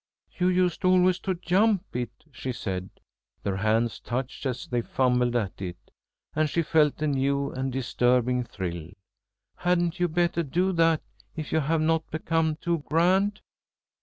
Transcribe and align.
"You 0.39 0.47
used 0.47 0.83
always 0.83 1.19
to 1.19 1.35
jump 1.35 1.83
it," 1.95 2.09
she 2.31 2.53
said. 2.53 2.89
Their 3.43 3.57
hands 3.57 3.99
touched 3.99 4.47
as 4.47 4.65
they 4.65 4.81
fumbled 4.81 5.35
at 5.35 5.61
it, 5.61 5.77
and 6.35 6.49
she 6.49 6.63
felt 6.63 7.03
a 7.03 7.07
new 7.07 7.51
and 7.51 7.71
disturbing 7.71 8.43
thrill. 8.43 8.93
"Hadn't 9.57 9.99
you 9.99 10.07
better 10.07 10.41
do 10.41 10.71
that, 10.71 11.03
if 11.35 11.51
you 11.51 11.59
have 11.59 11.81
not 11.81 12.09
become 12.09 12.55
too 12.55 12.79
grand?" 12.79 13.41